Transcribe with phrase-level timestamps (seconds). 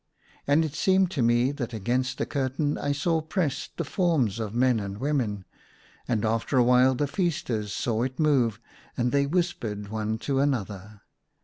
[0.47, 4.55] And it seemed to me, that against the curtain I saw pressed the forms of
[4.55, 5.45] men and women.
[6.07, 8.59] And after a while the feasters saw it move,
[8.97, 11.01] and they whispered, one to another.